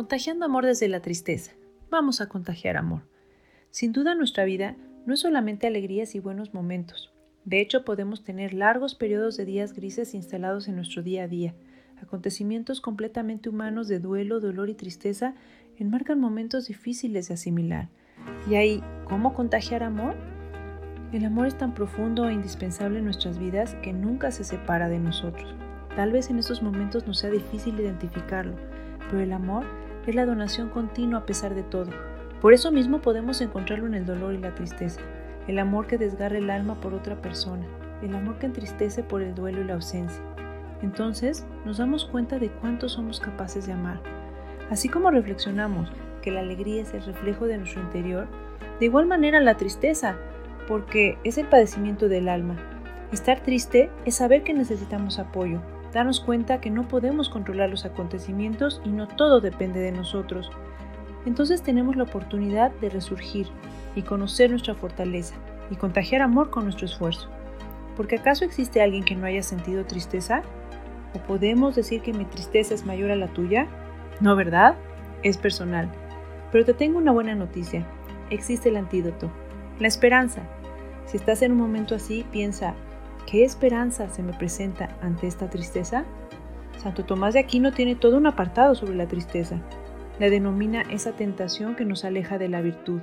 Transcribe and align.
Contagiando 0.00 0.46
amor 0.46 0.64
desde 0.64 0.88
la 0.88 1.02
tristeza. 1.02 1.52
Vamos 1.90 2.22
a 2.22 2.26
contagiar 2.30 2.78
amor. 2.78 3.02
Sin 3.68 3.92
duda 3.92 4.14
nuestra 4.14 4.46
vida 4.46 4.74
no 5.04 5.12
es 5.12 5.20
solamente 5.20 5.66
alegrías 5.66 6.14
y 6.14 6.20
buenos 6.20 6.54
momentos. 6.54 7.12
De 7.44 7.60
hecho, 7.60 7.84
podemos 7.84 8.24
tener 8.24 8.54
largos 8.54 8.94
periodos 8.94 9.36
de 9.36 9.44
días 9.44 9.74
grises 9.74 10.14
instalados 10.14 10.68
en 10.68 10.76
nuestro 10.76 11.02
día 11.02 11.24
a 11.24 11.28
día. 11.28 11.54
Acontecimientos 12.02 12.80
completamente 12.80 13.50
humanos 13.50 13.88
de 13.88 13.98
duelo, 13.98 14.40
dolor 14.40 14.70
y 14.70 14.74
tristeza 14.74 15.34
enmarcan 15.76 16.18
momentos 16.18 16.68
difíciles 16.68 17.28
de 17.28 17.34
asimilar. 17.34 17.90
¿Y 18.48 18.54
ahí 18.54 18.82
cómo 19.04 19.34
contagiar 19.34 19.82
amor? 19.82 20.14
El 21.12 21.26
amor 21.26 21.46
es 21.46 21.58
tan 21.58 21.74
profundo 21.74 22.26
e 22.26 22.32
indispensable 22.32 23.00
en 23.00 23.04
nuestras 23.04 23.38
vidas 23.38 23.74
que 23.82 23.92
nunca 23.92 24.30
se 24.30 24.44
separa 24.44 24.88
de 24.88 24.98
nosotros. 24.98 25.54
Tal 25.94 26.10
vez 26.10 26.30
en 26.30 26.38
estos 26.38 26.62
momentos 26.62 27.06
nos 27.06 27.18
sea 27.18 27.28
difícil 27.28 27.78
identificarlo, 27.78 28.56
pero 29.10 29.20
el 29.20 29.34
amor 29.34 29.66
es 30.06 30.14
la 30.14 30.26
donación 30.26 30.68
continua 30.70 31.20
a 31.20 31.26
pesar 31.26 31.54
de 31.54 31.62
todo. 31.62 31.90
Por 32.40 32.54
eso 32.54 32.72
mismo 32.72 33.00
podemos 33.00 33.40
encontrarlo 33.40 33.86
en 33.86 33.94
el 33.94 34.06
dolor 34.06 34.34
y 34.34 34.38
la 34.38 34.54
tristeza, 34.54 35.00
el 35.46 35.58
amor 35.58 35.86
que 35.86 35.98
desgarra 35.98 36.38
el 36.38 36.50
alma 36.50 36.80
por 36.80 36.94
otra 36.94 37.20
persona, 37.20 37.66
el 38.02 38.14
amor 38.14 38.38
que 38.38 38.46
entristece 38.46 39.02
por 39.02 39.22
el 39.22 39.34
duelo 39.34 39.60
y 39.60 39.64
la 39.64 39.74
ausencia. 39.74 40.22
Entonces 40.82 41.46
nos 41.64 41.78
damos 41.78 42.06
cuenta 42.06 42.38
de 42.38 42.48
cuánto 42.48 42.88
somos 42.88 43.20
capaces 43.20 43.66
de 43.66 43.72
amar. 43.72 44.00
Así 44.70 44.88
como 44.88 45.10
reflexionamos 45.10 45.90
que 46.22 46.30
la 46.30 46.40
alegría 46.40 46.82
es 46.82 46.94
el 46.94 47.04
reflejo 47.04 47.46
de 47.46 47.58
nuestro 47.58 47.82
interior, 47.82 48.26
de 48.78 48.86
igual 48.86 49.06
manera 49.06 49.40
la 49.40 49.56
tristeza, 49.56 50.16
porque 50.66 51.18
es 51.24 51.36
el 51.36 51.46
padecimiento 51.46 52.08
del 52.08 52.28
alma. 52.28 52.56
Estar 53.12 53.40
triste 53.40 53.90
es 54.04 54.14
saber 54.14 54.44
que 54.44 54.54
necesitamos 54.54 55.18
apoyo, 55.18 55.60
darnos 55.92 56.20
cuenta 56.20 56.60
que 56.60 56.70
no 56.70 56.88
podemos 56.88 57.28
controlar 57.28 57.70
los 57.70 57.84
acontecimientos 57.84 58.80
y 58.84 58.90
no 58.90 59.08
todo 59.08 59.40
depende 59.40 59.80
de 59.80 59.92
nosotros. 59.92 60.50
Entonces 61.26 61.62
tenemos 61.62 61.96
la 61.96 62.04
oportunidad 62.04 62.70
de 62.80 62.88
resurgir 62.88 63.48
y 63.94 64.02
conocer 64.02 64.50
nuestra 64.50 64.74
fortaleza 64.74 65.34
y 65.70 65.76
contagiar 65.76 66.22
amor 66.22 66.50
con 66.50 66.64
nuestro 66.64 66.86
esfuerzo. 66.86 67.28
Porque 67.96 68.16
acaso 68.16 68.44
existe 68.44 68.80
alguien 68.80 69.04
que 69.04 69.14
no 69.14 69.26
haya 69.26 69.42
sentido 69.42 69.84
tristeza? 69.84 70.42
¿O 71.14 71.18
podemos 71.18 71.74
decir 71.74 72.02
que 72.02 72.12
mi 72.12 72.24
tristeza 72.24 72.74
es 72.74 72.86
mayor 72.86 73.10
a 73.10 73.16
la 73.16 73.28
tuya? 73.28 73.66
No, 74.20 74.36
¿verdad? 74.36 74.76
Es 75.22 75.36
personal. 75.36 75.90
Pero 76.52 76.64
te 76.64 76.74
tengo 76.74 76.98
una 76.98 77.12
buena 77.12 77.34
noticia. 77.34 77.84
Existe 78.30 78.68
el 78.68 78.76
antídoto, 78.76 79.30
la 79.80 79.88
esperanza. 79.88 80.42
Si 81.06 81.16
estás 81.16 81.42
en 81.42 81.52
un 81.52 81.58
momento 81.58 81.96
así, 81.96 82.24
piensa, 82.30 82.74
¿Qué 83.30 83.44
esperanza 83.44 84.08
se 84.08 84.24
me 84.24 84.32
presenta 84.32 84.96
ante 85.02 85.28
esta 85.28 85.48
tristeza? 85.48 86.04
Santo 86.78 87.04
Tomás 87.04 87.34
de 87.34 87.38
Aquino 87.38 87.72
tiene 87.72 87.94
todo 87.94 88.16
un 88.16 88.26
apartado 88.26 88.74
sobre 88.74 88.96
la 88.96 89.06
tristeza. 89.06 89.60
La 90.18 90.30
denomina 90.30 90.82
esa 90.82 91.12
tentación 91.12 91.76
que 91.76 91.84
nos 91.84 92.04
aleja 92.04 92.38
de 92.38 92.48
la 92.48 92.60
virtud. 92.60 93.00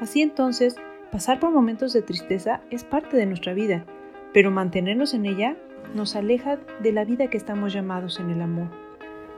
Así 0.00 0.22
entonces, 0.22 0.76
pasar 1.10 1.40
por 1.40 1.50
momentos 1.50 1.92
de 1.92 2.02
tristeza 2.02 2.60
es 2.70 2.84
parte 2.84 3.16
de 3.16 3.26
nuestra 3.26 3.52
vida, 3.52 3.84
pero 4.32 4.52
mantenernos 4.52 5.12
en 5.12 5.26
ella 5.26 5.56
nos 5.92 6.14
aleja 6.14 6.60
de 6.80 6.92
la 6.92 7.04
vida 7.04 7.28
que 7.28 7.36
estamos 7.36 7.72
llamados 7.72 8.20
en 8.20 8.30
el 8.30 8.40
amor. 8.40 8.68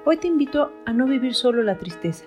Hoy 0.04 0.18
te 0.18 0.26
invito 0.26 0.70
a 0.84 0.92
no 0.92 1.06
vivir 1.06 1.32
solo 1.32 1.62
la 1.62 1.78
tristeza. 1.78 2.26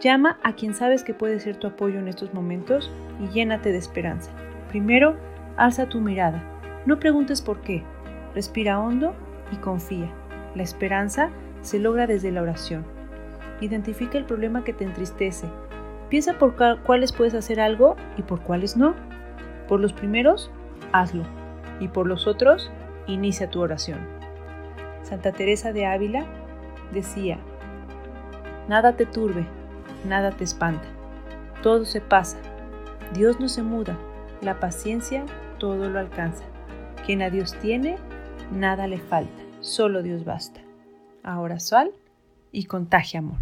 Llama 0.00 0.40
a 0.42 0.54
quien 0.54 0.74
sabes 0.74 1.04
que 1.04 1.14
puede 1.14 1.38
ser 1.38 1.58
tu 1.58 1.68
apoyo 1.68 2.00
en 2.00 2.08
estos 2.08 2.34
momentos 2.34 2.90
y 3.22 3.28
llénate 3.28 3.70
de 3.70 3.78
esperanza. 3.78 4.32
Primero, 4.68 5.16
alza 5.56 5.88
tu 5.88 6.00
mirada 6.00 6.57
no 6.88 6.98
preguntes 6.98 7.42
por 7.42 7.60
qué, 7.60 7.82
respira 8.34 8.80
hondo 8.80 9.14
y 9.52 9.56
confía. 9.56 10.10
La 10.54 10.62
esperanza 10.62 11.28
se 11.60 11.78
logra 11.78 12.06
desde 12.06 12.32
la 12.32 12.40
oración. 12.40 12.86
Identifica 13.60 14.16
el 14.16 14.24
problema 14.24 14.64
que 14.64 14.72
te 14.72 14.84
entristece. 14.84 15.46
Piensa 16.08 16.38
por 16.38 16.56
cuáles 16.82 17.12
puedes 17.12 17.34
hacer 17.34 17.60
algo 17.60 17.96
y 18.16 18.22
por 18.22 18.40
cuáles 18.40 18.78
no. 18.78 18.94
Por 19.68 19.80
los 19.80 19.92
primeros, 19.92 20.50
hazlo. 20.92 21.24
Y 21.78 21.88
por 21.88 22.06
los 22.06 22.26
otros, 22.26 22.70
inicia 23.06 23.50
tu 23.50 23.60
oración. 23.60 23.98
Santa 25.02 25.32
Teresa 25.32 25.74
de 25.74 25.84
Ávila 25.84 26.24
decía, 26.90 27.38
Nada 28.66 28.94
te 28.96 29.04
turbe, 29.04 29.46
nada 30.06 30.30
te 30.30 30.44
espanta. 30.44 30.88
Todo 31.62 31.84
se 31.84 32.00
pasa. 32.00 32.38
Dios 33.12 33.38
no 33.40 33.48
se 33.48 33.62
muda. 33.62 33.98
La 34.40 34.58
paciencia 34.58 35.26
todo 35.58 35.90
lo 35.90 35.98
alcanza. 35.98 36.44
Quien 37.08 37.22
a 37.22 37.30
Dios 37.30 37.54
tiene, 37.62 37.96
nada 38.52 38.86
le 38.86 38.98
falta, 38.98 39.42
solo 39.60 40.02
Dios 40.02 40.26
basta. 40.26 40.60
Ahora 41.22 41.58
sal 41.58 41.90
y 42.52 42.64
contagia 42.64 43.20
amor. 43.20 43.38